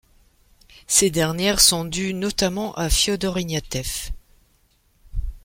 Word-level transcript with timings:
Ces 0.87 1.11
dernières 1.11 1.59
sont 1.59 1.85
dues 1.85 2.15
notamment 2.15 2.73
à 2.73 2.89
Fiodor 2.89 3.37
Ignatiev. 3.37 4.09